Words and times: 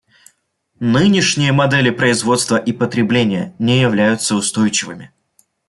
Нынешние 0.79 1.51
модели 1.51 1.91
производства 1.91 2.57
и 2.57 2.71
потребления 2.73 3.53
не 3.59 3.79
являются 3.79 4.33
устойчивыми. 4.35 5.11